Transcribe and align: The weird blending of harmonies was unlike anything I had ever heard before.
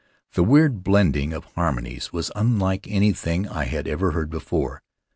The 0.33 0.41
weird 0.43 0.83
blending 0.83 1.31
of 1.31 1.43
harmonies 1.45 2.11
was 2.11 2.31
unlike 2.35 2.87
anything 2.87 3.47
I 3.47 3.65
had 3.65 3.87
ever 3.87 4.13
heard 4.13 4.31
before. 4.31 4.81